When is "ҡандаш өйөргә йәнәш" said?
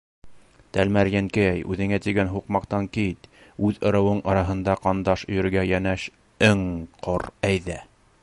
4.87-6.09